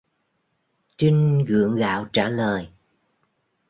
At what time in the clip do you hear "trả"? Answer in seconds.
2.13-2.29